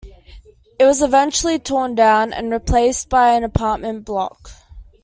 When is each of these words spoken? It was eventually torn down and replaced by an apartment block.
It 0.79 0.85
was 0.87 1.03
eventually 1.03 1.59
torn 1.59 1.93
down 1.93 2.33
and 2.33 2.49
replaced 2.51 3.07
by 3.07 3.33
an 3.35 3.43
apartment 3.43 4.03
block. 4.03 4.49